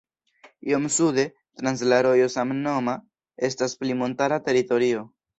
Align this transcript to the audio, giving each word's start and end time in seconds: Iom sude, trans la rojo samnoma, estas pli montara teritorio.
Iom 0.69 0.85
sude, 0.93 1.25
trans 1.61 1.83
la 1.91 1.99
rojo 2.07 2.29
samnoma, 2.35 2.95
estas 3.49 3.75
pli 3.83 3.99
montara 3.99 4.41
teritorio. 4.49 5.05